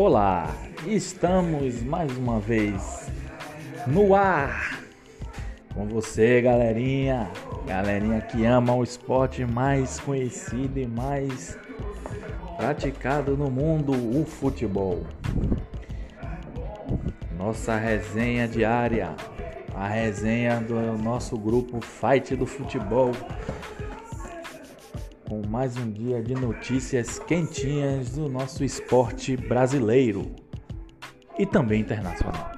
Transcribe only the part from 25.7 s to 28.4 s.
um dia de notícias quentinhas do